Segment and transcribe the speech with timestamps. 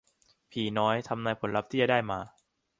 [0.51, 2.19] ผีน้อย ทำนายผลลัพท์ที่จะได้มา